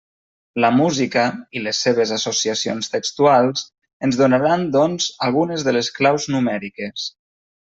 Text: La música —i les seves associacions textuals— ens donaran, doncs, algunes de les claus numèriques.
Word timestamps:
La 0.63 0.69
música 0.75 1.25
—i 1.41 1.61
les 1.65 1.81
seves 1.87 2.13
associacions 2.15 2.89
textuals— 2.95 3.67
ens 4.09 4.19
donaran, 4.23 4.67
doncs, 4.79 5.11
algunes 5.29 5.67
de 5.69 5.77
les 5.79 5.93
claus 6.01 6.27
numèriques. 6.39 7.07